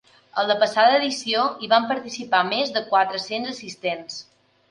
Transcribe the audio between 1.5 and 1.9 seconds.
hi van